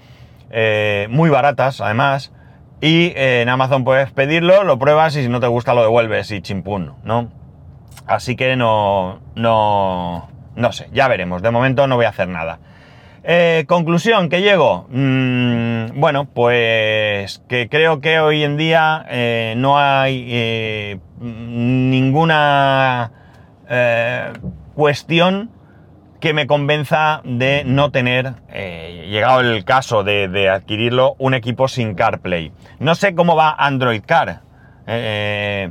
eh, 0.51 1.07
muy 1.11 1.31
baratas 1.31 1.81
además, 1.81 2.33
y 2.81 3.09
eh, 3.17 3.43
en 3.43 3.49
Amazon 3.49 3.85
puedes 3.85 4.11
pedirlo, 4.11 4.65
lo 4.65 4.79
pruebas 4.79 5.17
y 5.17 5.23
si 5.23 5.29
no 5.29 5.41
te 5.41 5.47
gusta 5.47 5.75
lo 5.75 5.83
devuelves 5.83 6.31
y 6.31 6.41
chimpún, 6.41 6.95
¿no? 7.05 7.31
Así 8.07 8.37
que 8.37 8.57
no, 8.57 9.21
no, 9.35 10.29
no 10.57 10.73
sé, 10.73 10.89
ya 10.93 11.09
veremos. 11.09 11.43
De 11.43 11.51
momento 11.51 11.87
no 11.87 11.97
voy 11.97 12.07
a 12.07 12.09
hacer 12.09 12.29
nada. 12.29 12.59
conclusión, 13.67 14.29
que 14.29 14.41
llego. 14.43 14.87
Mm, 14.91 16.01
bueno, 16.01 16.25
pues 16.25 17.43
que 17.49 17.69
creo 17.69 18.01
que 18.01 18.19
hoy 18.19 18.43
en 18.43 18.57
día 18.57 19.07
no 19.57 19.79
hay 19.79 20.99
ninguna 21.21 23.13
cuestión 24.75 25.51
que 26.21 26.35
me 26.35 26.47
convenza 26.47 27.23
de 27.25 27.65
no 27.65 27.91
tener, 27.91 28.35
eh, 28.51 29.07
llegado 29.11 29.41
el 29.41 29.65
caso 29.65 30.05
de, 30.05 30.49
adquirirlo, 30.49 31.17
un 31.19 31.35
equipo 31.35 31.67
sin 31.67 31.95
CarPlay. 31.95 32.53
No 32.79 32.95
sé 32.95 33.15
cómo 33.15 33.37
va 33.37 33.55
Android 33.59 34.03
Car. 34.07 34.41
Eh, 34.87 35.71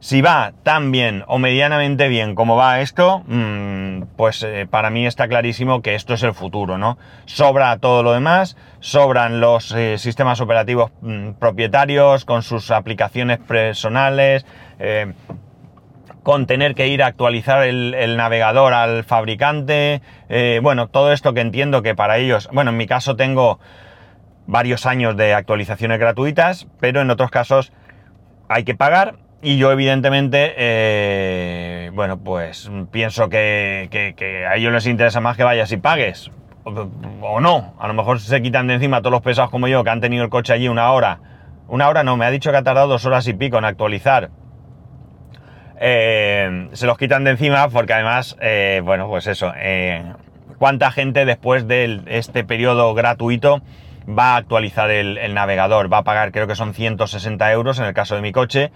si 0.00 0.22
va 0.22 0.52
tan 0.62 0.92
bien 0.92 1.24
o 1.26 1.38
medianamente 1.38 2.08
bien 2.08 2.34
como 2.34 2.56
va 2.56 2.80
esto, 2.80 3.22
mm, 3.26 4.02
pues 4.16 4.42
eh, 4.42 4.66
para 4.68 4.88
mí 4.88 5.06
está 5.06 5.28
clarísimo 5.28 5.82
que 5.82 5.94
esto 5.94 6.14
es 6.14 6.22
el 6.22 6.32
futuro, 6.32 6.78
¿no? 6.78 6.96
Sobra 7.26 7.76
todo 7.78 8.02
lo 8.02 8.12
demás, 8.12 8.56
sobran 8.80 9.40
los 9.40 9.74
sistemas 9.96 10.40
operativos 10.40 10.90
mm, 11.02 11.32
propietarios 11.32 12.24
con 12.24 12.42
sus 12.42 12.70
aplicaciones 12.70 13.38
personales, 13.38 14.46
con 16.22 16.46
tener 16.46 16.74
que 16.74 16.88
ir 16.88 17.02
a 17.02 17.06
actualizar 17.06 17.62
el, 17.64 18.16
navegador 18.16 18.72
al 18.72 19.04
fabricante. 19.04 20.02
Eh, 20.28 20.60
bueno, 20.62 20.88
todo 20.88 21.12
esto 21.12 21.34
que 21.34 21.40
entiendo 21.40 21.82
que 21.82 21.94
para 21.94 22.18
ellos, 22.18 22.48
bueno, 22.52 22.70
en 22.70 22.76
mi 22.76 22.86
caso 22.86 23.16
tengo 23.16 23.58
varios 24.46 24.86
años 24.86 25.16
de 25.16 25.34
actualizaciones 25.34 25.98
gratuitas, 25.98 26.66
pero 26.80 27.00
en 27.00 27.10
otros 27.10 27.30
casos 27.30 27.72
hay 28.48 28.64
que 28.64 28.74
pagar. 28.74 29.16
Y 29.42 29.56
yo 29.56 29.72
evidentemente, 29.72 30.52
eh, 30.58 31.90
bueno, 31.94 32.18
pues 32.18 32.70
pienso 32.90 33.30
que, 33.30 33.88
que, 33.90 34.46
a 34.46 34.56
ellos 34.56 34.72
les 34.72 34.86
interesa 34.86 35.22
más 35.22 35.36
que 35.38 35.44
vayas 35.44 35.72
y 35.72 35.78
pagues. 35.78 36.30
O, 36.64 37.40
no, 37.40 37.74
a 37.78 37.88
lo 37.88 37.94
mejor 37.94 38.20
se 38.20 38.42
quitan 38.42 38.66
de 38.66 38.74
encima 38.74 39.00
todos 39.00 39.12
los 39.12 39.22
pesados 39.22 39.50
como 39.50 39.66
yo 39.66 39.82
que 39.82 39.88
han 39.88 40.02
tenido 40.02 40.24
el 40.24 40.30
coche 40.30 40.52
allí 40.52 40.68
una 40.68 40.92
hora. 40.92 41.20
Una 41.68 41.88
hora 41.88 42.02
no, 42.02 42.18
me 42.18 42.26
ha 42.26 42.30
dicho 42.30 42.50
que 42.50 42.58
ha 42.58 42.62
tardado 42.62 42.88
dos 42.88 43.06
horas 43.06 43.26
y 43.28 43.32
pico 43.32 43.56
en 43.56 43.64
actualizar 43.64 44.30
eh, 45.82 46.68
se 46.74 46.86
los 46.86 46.98
quitan 46.98 47.24
de 47.24 47.30
encima 47.30 47.70
porque 47.70 47.94
además, 47.94 48.36
eh, 48.42 48.82
bueno, 48.84 49.08
pues 49.08 49.26
eso, 49.26 49.50
eh, 49.56 50.04
cuánta 50.58 50.90
gente 50.90 51.24
después 51.24 51.66
de 51.66 52.02
este 52.06 52.44
periodo 52.44 52.92
gratuito 52.92 53.62
va 54.06 54.34
a 54.34 54.36
actualizar 54.36 54.90
el, 54.90 55.32
navegador, 55.32 55.90
va 55.90 55.98
a 55.98 56.04
pagar 56.04 56.32
creo 56.32 56.46
que 56.46 56.54
son 56.54 56.74
160 56.74 57.50
euros 57.52 57.78
en 57.78 57.86
el 57.86 57.94
caso 57.94 58.14
de 58.14 58.20
mi 58.20 58.30
coche, 58.30 58.70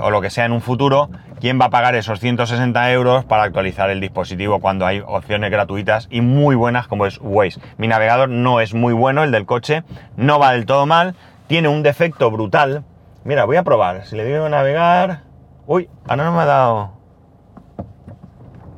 o 0.00 0.10
lo 0.10 0.20
que 0.22 0.30
sea 0.30 0.46
en 0.46 0.52
un 0.52 0.62
futuro, 0.62 1.10
¿quién 1.38 1.60
va 1.60 1.66
a 1.66 1.70
pagar 1.70 1.96
esos 1.96 2.18
160 2.20 2.92
euros 2.92 3.24
para 3.26 3.42
actualizar 3.42 3.90
el 3.90 4.00
dispositivo 4.00 4.60
cuando 4.60 4.86
hay 4.86 5.02
opciones 5.04 5.50
gratuitas 5.50 6.08
y 6.10 6.22
muy 6.22 6.54
buenas 6.54 6.86
como 6.86 7.04
es 7.04 7.18
Waze? 7.20 7.60
Mi 7.76 7.88
navegador 7.88 8.30
no 8.30 8.60
es 8.60 8.72
muy 8.72 8.94
bueno, 8.94 9.22
el 9.22 9.32
del 9.32 9.44
coche, 9.44 9.82
no 10.16 10.38
va 10.38 10.52
del 10.52 10.64
todo 10.64 10.86
mal, 10.86 11.14
tiene 11.48 11.68
un 11.68 11.82
defecto 11.82 12.30
brutal, 12.30 12.84
Mira, 13.24 13.44
voy 13.44 13.56
a 13.56 13.64
probar. 13.64 14.04
Si 14.06 14.16
le 14.16 14.24
digo 14.24 14.48
navegar... 14.48 15.24
Uy, 15.66 15.88
ahora 16.08 16.24
no 16.24 16.32
me 16.32 16.40
ha 16.40 16.46
dado... 16.46 16.92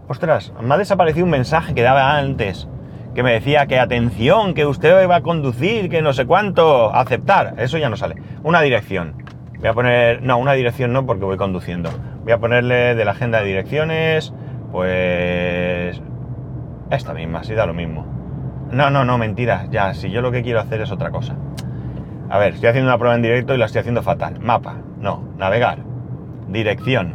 Ostras, 0.08 0.52
me 0.60 0.74
ha 0.74 0.78
desaparecido 0.78 1.24
un 1.24 1.30
mensaje 1.30 1.74
que 1.74 1.82
daba 1.82 2.18
antes. 2.18 2.68
Que 3.14 3.22
me 3.22 3.32
decía 3.32 3.66
que 3.66 3.78
atención, 3.78 4.54
que 4.54 4.66
usted 4.66 5.08
va 5.08 5.16
a 5.16 5.22
conducir, 5.22 5.88
que 5.88 6.02
no 6.02 6.12
sé 6.12 6.26
cuánto. 6.26 6.94
Aceptar. 6.94 7.54
Eso 7.58 7.78
ya 7.78 7.88
no 7.88 7.96
sale. 7.96 8.16
Una 8.42 8.60
dirección. 8.62 9.22
Voy 9.58 9.68
a 9.68 9.74
poner... 9.74 10.22
No, 10.22 10.38
una 10.38 10.54
dirección 10.54 10.92
no 10.92 11.06
porque 11.06 11.24
voy 11.24 11.36
conduciendo. 11.36 11.90
Voy 12.24 12.32
a 12.32 12.38
ponerle 12.38 12.94
de 12.94 13.04
la 13.04 13.12
agenda 13.12 13.38
de 13.40 13.46
direcciones. 13.46 14.34
Pues... 14.72 16.02
Esta 16.90 17.14
misma, 17.14 17.44
si 17.44 17.54
da 17.54 17.64
lo 17.64 17.74
mismo. 17.74 18.06
No, 18.70 18.90
no, 18.90 19.04
no, 19.04 19.18
mentira. 19.18 19.66
Ya, 19.70 19.94
si 19.94 20.10
yo 20.10 20.20
lo 20.20 20.32
que 20.32 20.42
quiero 20.42 20.60
hacer 20.60 20.80
es 20.80 20.90
otra 20.90 21.10
cosa. 21.10 21.36
A 22.32 22.38
ver, 22.38 22.54
estoy 22.54 22.70
haciendo 22.70 22.88
una 22.88 22.96
prueba 22.96 23.14
en 23.14 23.20
directo 23.20 23.54
y 23.54 23.58
la 23.58 23.66
estoy 23.66 23.80
haciendo 23.80 24.02
fatal. 24.02 24.40
Mapa, 24.40 24.76
no, 24.98 25.22
navegar, 25.36 25.80
dirección, 26.48 27.14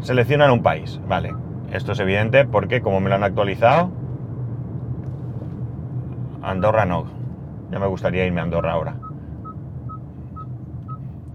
seleccionar 0.00 0.50
un 0.50 0.62
país. 0.62 1.00
Vale, 1.08 1.34
esto 1.72 1.92
es 1.92 2.00
evidente 2.00 2.44
porque 2.44 2.82
como 2.82 3.00
me 3.00 3.08
lo 3.08 3.14
han 3.14 3.24
actualizado, 3.24 3.90
Andorra 6.42 6.84
no. 6.84 7.06
Ya 7.70 7.78
me 7.78 7.86
gustaría 7.86 8.26
irme 8.26 8.40
a 8.40 8.42
Andorra 8.42 8.72
ahora. 8.72 8.96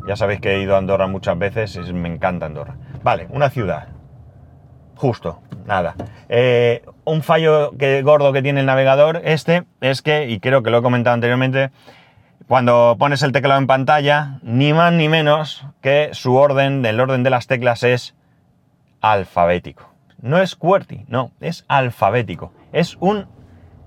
Ya 0.08 0.16
sabéis 0.16 0.40
que 0.40 0.54
he 0.54 0.62
ido 0.62 0.76
a 0.76 0.78
Andorra 0.78 1.08
muchas 1.08 1.40
veces, 1.40 1.76
y 1.76 1.94
me 1.94 2.14
encanta 2.14 2.46
Andorra. 2.46 2.76
Vale, 3.02 3.26
una 3.32 3.50
ciudad. 3.50 3.88
Justo, 4.98 5.40
nada. 5.66 5.96
Eh, 6.30 6.86
un 7.06 7.24
fallo 7.24 7.72
que, 7.76 8.04
gordo 8.04 8.32
que 8.32 8.44
tiene 8.44 8.60
el 8.60 8.68
navegador 8.68 9.20
este 9.24 9.64
es 9.82 10.04
que, 10.04 10.30
y 10.30 10.40
creo 10.40 10.62
que 10.62 10.70
lo 10.70 10.78
he 10.78 10.82
comentado 10.84 11.16
anteriormente, 11.16 11.72
cuando 12.52 12.98
pones 13.00 13.24
el 13.24 13.32
teclado 13.32 13.62
en 13.62 13.66
pantalla, 13.66 14.40
ni 14.42 14.74
más 14.74 14.92
ni 14.92 15.08
menos 15.08 15.66
que 15.80 16.10
su 16.12 16.36
orden, 16.36 16.86
el 16.86 17.00
orden 17.00 17.24
de 17.24 17.30
las 17.30 17.48
teclas 17.48 17.82
es 17.82 18.14
alfabético. 19.00 19.90
No 20.22 20.38
es 20.38 20.58
QWERTY, 20.58 21.06
no, 21.08 21.32
es 21.40 21.64
alfabético. 21.70 22.52
Es 22.74 22.98
un 23.00 23.28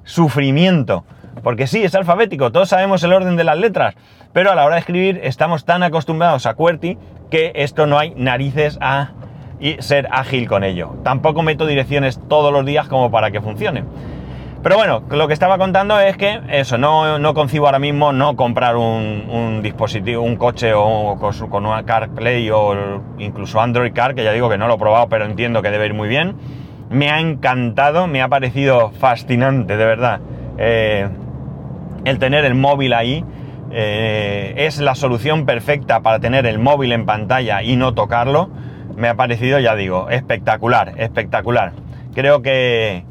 sufrimiento. 0.04 1.04
Porque 1.42 1.66
sí, 1.66 1.85
es 1.85 1.94
alfabético, 1.94 2.52
todos 2.52 2.71
sabemos 2.71 3.04
el 3.04 3.12
orden 3.12 3.37
de 3.37 3.44
las 3.44 3.59
letras, 3.59 3.97
pero 4.33 4.50
a 4.50 4.54
la 4.54 4.64
hora 4.64 4.76
de 4.76 4.80
escribir 4.80 5.21
estamos 5.23 5.66
tan 5.66 5.83
acostumbrados 5.83 6.47
a 6.47 6.54
QWERTY 6.54 6.97
que 7.28 7.52
esto 7.56 7.87
no 7.87 7.99
hay 7.99 8.14
narices 8.16 8.78
a 8.80 9.11
ser 9.80 10.09
ágil 10.11 10.49
con 10.49 10.64
ello. 10.64 10.97
Tampoco 11.04 11.42
meto 11.42 11.66
direcciones 11.66 12.18
todos 12.30 12.50
los 12.50 12.64
días 12.64 12.88
como 12.88 13.11
para 13.11 13.30
que 13.30 13.42
funcione. 13.42 13.85
Pero 14.64 14.76
bueno, 14.76 15.02
lo 15.11 15.28
que 15.28 15.35
estaba 15.35 15.59
contando 15.59 16.00
es 16.00 16.16
que 16.16 16.40
eso, 16.49 16.78
no, 16.78 17.18
no 17.18 17.35
concibo 17.35 17.66
ahora 17.66 17.78
mismo 17.78 18.14
no 18.14 18.35
comprar 18.35 18.76
un, 18.76 19.61
dispositivo, 19.62 20.23
un 20.23 20.37
coche 20.37 20.73
o 20.75 21.18
con, 21.50 21.66
una 21.66 21.85
CarPlay 21.85 22.49
o 22.50 23.02
incluso 23.18 23.61
Android 23.61 23.92
Car, 23.92 24.14
que 24.14 24.25
ya 24.25 24.33
digo 24.33 24.49
que 24.49 24.56
no 24.56 24.66
lo 24.66 24.76
he 24.76 24.78
probado, 24.78 25.06
pero 25.11 25.26
entiendo 25.26 25.61
que 25.61 25.71
debe 25.71 25.85
ir 25.85 25.92
muy 25.92 26.09
bien. 26.09 26.37
Me 26.88 27.11
ha 27.11 27.21
encantado, 27.21 28.06
me 28.06 28.23
ha 28.23 28.28
parecido 28.28 28.90
fascinante, 28.92 29.76
de 29.76 29.85
verdad, 29.85 30.21
eh, 30.56 31.11
el 32.06 32.18
tener 32.18 32.47
el 32.47 32.54
móvil 32.54 32.94
ahí. 32.94 33.23
Eh, 33.71 34.54
es 34.56 34.80
la 34.80 34.94
solución 34.94 35.44
perfecta 35.44 36.00
para 36.00 36.21
tener 36.21 36.47
el 36.47 36.59
móvil 36.59 36.92
en 36.92 37.04
pantalla 37.04 37.62
y 37.62 37.76
no 37.76 37.92
tocarlo. 37.92 38.49
Me 38.97 39.09
ha 39.09 39.14
parecido, 39.14 39.59
ya 39.59 39.76
digo, 39.76 40.09
espectacular, 40.09 40.94
espectacular. 40.97 41.73
Creo 42.14 42.40
que, 42.40 43.04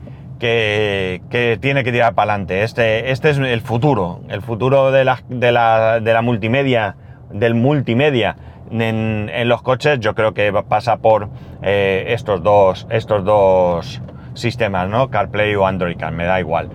que, 0.44 1.58
tiene 1.62 1.84
que 1.84 1.92
tirar 1.92 2.14
para 2.14 2.34
adelante. 2.34 2.64
Este, 2.64 3.12
este 3.12 3.30
es 3.30 3.38
el 3.38 3.62
futuro, 3.62 4.22
el 4.28 4.42
futuro 4.42 4.92
de 4.92 5.06
la, 5.06 5.20
de 5.30 5.52
la, 5.52 6.00
de 6.02 6.14
la 6.14 6.22
multimedia, 6.22 6.98
del 7.32 7.56
multimedia 7.56 8.36
en, 8.72 9.48
los 9.48 9.62
coches. 9.62 10.00
Yo 10.00 10.16
creo 10.16 10.34
que 10.34 10.52
pasa 10.68 10.98
por 10.98 11.30
eh, 11.62 12.06
estos, 12.10 12.44
dos, 12.44 12.88
estos 12.90 13.24
dos 13.24 14.02
sistemas, 14.34 14.90
¿no? 14.90 15.10
CarPlay 15.10 15.56
o 15.56 15.66
Android 15.66 15.98
Car, 15.98 16.12
me 16.12 16.26
da 16.26 16.40
igual. 16.40 16.70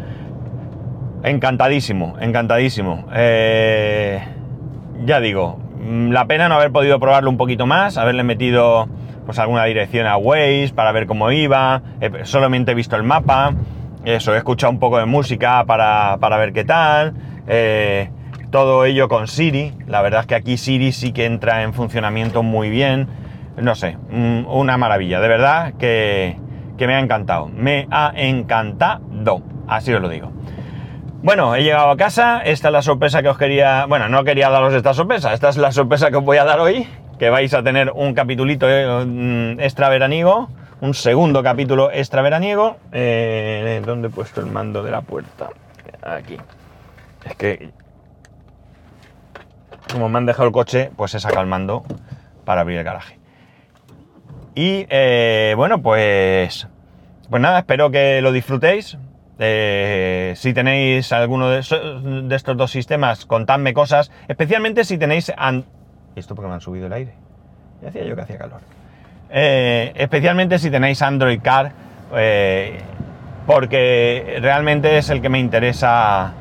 Encantadísimo, 1.22 2.16
encantadísimo. 2.20 3.06
Eh, 3.12 4.20
ya 5.04 5.20
digo, 5.20 5.58
la 5.80 6.26
pena 6.26 6.48
no 6.48 6.56
haber 6.56 6.72
podido 6.72 6.98
probarlo 7.00 7.30
un 7.30 7.36
poquito 7.36 7.66
más, 7.66 7.96
haberle 7.96 8.24
metido 8.24 8.88
pues 9.26 9.38
alguna 9.38 9.64
dirección 9.64 10.06
a 10.06 10.16
Waze 10.16 10.72
para 10.74 10.90
ver 10.92 11.06
cómo 11.06 11.30
iba, 11.30 11.82
solamente 12.22 12.72
he 12.72 12.74
visto 12.74 12.96
el 12.96 13.02
mapa, 13.02 13.52
eso, 14.04 14.34
he 14.34 14.38
escuchado 14.38 14.72
un 14.72 14.78
poco 14.78 14.98
de 14.98 15.04
música 15.04 15.64
para, 15.66 16.16
ver 16.38 16.52
qué 16.52 16.64
tal, 16.64 17.12
eh, 17.46 18.10
todo 18.50 18.86
ello 18.86 19.08
con 19.08 19.28
Siri, 19.28 19.74
la 19.86 20.00
verdad 20.00 20.22
es 20.22 20.26
que 20.26 20.34
aquí 20.34 20.56
Siri 20.56 20.92
sí 20.92 21.12
que 21.12 21.26
entra 21.26 21.62
en 21.62 21.74
funcionamiento 21.74 22.42
muy 22.42 22.70
bien, 22.70 23.06
no 23.60 23.74
sé, 23.74 23.98
una 24.10 24.78
maravilla, 24.78 25.20
de 25.20 25.28
verdad 25.28 25.74
que, 25.78 26.38
que 26.78 26.86
me 26.86 26.94
ha 26.94 27.00
encantado, 27.00 27.48
me 27.48 27.86
ha 27.90 28.12
encantado, 28.16 29.42
así 29.66 29.92
os 29.92 30.00
lo 30.00 30.08
digo. 30.08 30.32
Bueno, 31.28 31.54
he 31.54 31.62
llegado 31.62 31.90
a 31.90 31.96
casa, 31.98 32.40
esta 32.42 32.68
es 32.68 32.72
la 32.72 32.80
sorpresa 32.80 33.20
que 33.20 33.28
os 33.28 33.36
quería... 33.36 33.84
Bueno, 33.84 34.08
no 34.08 34.24
quería 34.24 34.48
daros 34.48 34.72
esta 34.72 34.94
sorpresa, 34.94 35.34
esta 35.34 35.50
es 35.50 35.58
la 35.58 35.72
sorpresa 35.72 36.10
que 36.10 36.16
os 36.16 36.24
voy 36.24 36.38
a 36.38 36.44
dar 36.44 36.58
hoy, 36.58 36.88
que 37.18 37.28
vais 37.28 37.52
a 37.52 37.62
tener 37.62 37.92
un 37.94 38.14
capitulito 38.14 38.66
eh, 38.66 39.56
extra 39.60 39.90
veraniego, 39.90 40.48
un 40.80 40.94
segundo 40.94 41.42
capítulo 41.42 41.92
extra 41.92 42.22
veraniego. 42.22 42.78
Eh, 42.92 43.82
¿Dónde 43.84 44.08
he 44.08 44.10
puesto 44.10 44.40
el 44.40 44.46
mando 44.46 44.82
de 44.82 44.90
la 44.90 45.02
puerta? 45.02 45.50
Aquí. 46.00 46.38
Es 47.26 47.36
que... 47.36 47.72
Como 49.92 50.08
me 50.08 50.16
han 50.16 50.24
dejado 50.24 50.46
el 50.46 50.52
coche, 50.54 50.90
pues 50.96 51.14
he 51.14 51.20
sacado 51.20 51.42
el 51.42 51.48
mando 51.48 51.84
para 52.46 52.62
abrir 52.62 52.78
el 52.78 52.84
garaje. 52.84 53.18
Y 54.54 54.86
eh, 54.88 55.52
bueno, 55.58 55.82
pues... 55.82 56.66
Pues 57.28 57.42
nada, 57.42 57.58
espero 57.58 57.90
que 57.90 58.22
lo 58.22 58.32
disfrutéis. 58.32 58.96
Eh, 59.38 60.32
si 60.36 60.52
tenéis 60.52 61.12
alguno 61.12 61.48
de, 61.48 61.60
estos 61.60 62.56
dos 62.56 62.70
sistemas, 62.70 63.24
contadme 63.24 63.72
cosas, 63.72 64.10
especialmente 64.26 64.84
si 64.84 64.98
tenéis... 64.98 65.32
¿Esto 66.16 66.34
porque 66.34 66.48
me 66.48 66.54
han 66.54 66.60
subido 66.60 66.86
el 66.86 66.92
aire? 66.92 67.12
Ya 67.80 67.86
decía 67.86 68.04
yo 68.04 68.16
que 68.16 68.22
hacía 68.22 68.38
calor. 68.38 68.60
Eh, 69.30 69.92
especialmente 69.94 70.58
si 70.58 70.70
tenéis 70.70 71.00
Android 71.02 71.40
Car, 71.40 71.72
eh, 72.16 72.78
porque 73.46 74.38
realmente 74.40 74.98
es 74.98 75.10
el 75.10 75.22
que 75.22 75.28
me 75.28 75.38
interesa 75.38 76.32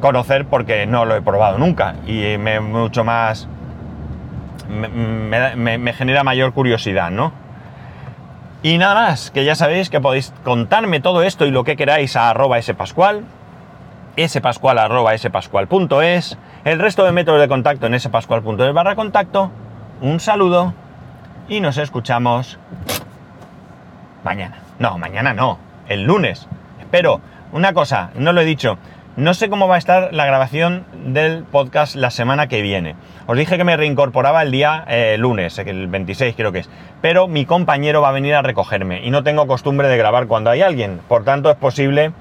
conocer 0.00 0.44
porque 0.44 0.86
no 0.86 1.04
lo 1.04 1.16
he 1.16 1.22
probado 1.22 1.58
nunca 1.58 1.96
y 2.06 2.36
mucho 2.38 3.02
más... 3.02 3.48
me 4.68 5.92
genera 5.94 6.22
mayor 6.22 6.52
curiosidad, 6.52 7.10
¿no? 7.10 7.47
Y 8.62 8.78
nada 8.78 8.94
más, 8.94 9.30
que 9.30 9.44
ya 9.44 9.54
sabéis 9.54 9.88
que 9.88 10.00
podéis 10.00 10.32
contarme 10.42 11.00
todo 11.00 11.22
esto 11.22 11.46
y 11.46 11.50
lo 11.52 11.62
que 11.62 11.76
queráis 11.76 12.16
a 12.16 12.30
arroba 12.30 12.60
spascual, 12.60 13.24
spascual 14.18 14.78
arroba 14.78 15.16
spascual.es, 15.16 16.36
el 16.64 16.78
resto 16.80 17.04
de 17.04 17.12
métodos 17.12 17.40
de 17.40 17.46
contacto 17.46 17.86
en 17.86 17.98
spascual.es 18.00 18.72
barra 18.72 18.96
contacto. 18.96 19.52
Un 20.00 20.18
saludo 20.18 20.74
y 21.48 21.60
nos 21.60 21.78
escuchamos 21.78 22.58
mañana. 24.24 24.58
No, 24.80 24.98
mañana 24.98 25.34
no, 25.34 25.58
el 25.88 26.02
lunes. 26.02 26.48
Espero, 26.80 27.20
una 27.52 27.72
cosa, 27.72 28.10
no 28.16 28.32
lo 28.32 28.40
he 28.40 28.44
dicho, 28.44 28.76
no 29.18 29.34
sé 29.34 29.50
cómo 29.50 29.66
va 29.66 29.74
a 29.74 29.78
estar 29.78 30.14
la 30.14 30.26
grabación 30.26 30.84
del 31.06 31.42
podcast 31.42 31.96
la 31.96 32.12
semana 32.12 32.46
que 32.46 32.62
viene. 32.62 32.94
Os 33.26 33.36
dije 33.36 33.56
que 33.56 33.64
me 33.64 33.76
reincorporaba 33.76 34.42
el 34.44 34.52
día 34.52 34.84
eh, 34.86 35.16
lunes, 35.18 35.58
el 35.58 35.88
26 35.88 36.36
creo 36.36 36.52
que 36.52 36.60
es. 36.60 36.70
Pero 37.02 37.26
mi 37.26 37.44
compañero 37.44 38.00
va 38.00 38.10
a 38.10 38.12
venir 38.12 38.36
a 38.36 38.42
recogerme 38.42 39.04
y 39.04 39.10
no 39.10 39.24
tengo 39.24 39.48
costumbre 39.48 39.88
de 39.88 39.96
grabar 39.96 40.28
cuando 40.28 40.50
hay 40.50 40.62
alguien. 40.62 41.00
Por 41.08 41.24
tanto, 41.24 41.50
es 41.50 41.56
posible 41.56 42.12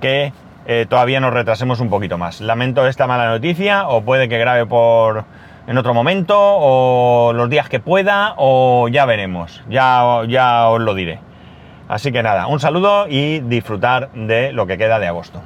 que 0.00 0.32
eh, 0.66 0.86
todavía 0.88 1.18
nos 1.18 1.34
retrasemos 1.34 1.80
un 1.80 1.90
poquito 1.90 2.18
más. 2.18 2.40
Lamento 2.40 2.86
esta 2.86 3.08
mala 3.08 3.28
noticia 3.30 3.88
o 3.88 4.02
puede 4.02 4.28
que 4.28 4.38
grabe 4.38 4.64
por 4.64 5.24
en 5.66 5.76
otro 5.76 5.92
momento 5.92 6.36
o 6.38 7.32
los 7.32 7.50
días 7.50 7.68
que 7.68 7.80
pueda 7.80 8.34
o 8.36 8.86
ya 8.86 9.06
veremos. 9.06 9.64
Ya, 9.68 10.22
ya 10.28 10.68
os 10.68 10.80
lo 10.80 10.94
diré. 10.94 11.18
Así 11.88 12.12
que 12.12 12.22
nada, 12.22 12.46
un 12.46 12.60
saludo 12.60 13.08
y 13.08 13.40
disfrutar 13.40 14.10
de 14.12 14.52
lo 14.52 14.68
que 14.68 14.78
queda 14.78 15.00
de 15.00 15.08
agosto. 15.08 15.42